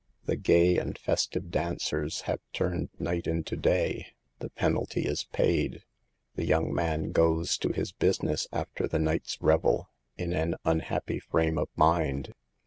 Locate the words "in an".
10.17-10.55